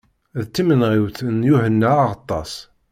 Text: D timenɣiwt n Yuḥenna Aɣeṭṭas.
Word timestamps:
D 0.41 0.43
timenɣiwt 0.53 1.17
n 1.35 1.37
Yuḥenna 1.47 1.89
Aɣeṭṭas. 2.03 2.51